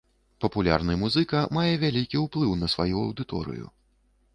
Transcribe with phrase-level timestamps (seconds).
[0.45, 3.65] Папулярны музыка мае вялікі ўплыў на сваю аўдыторыю.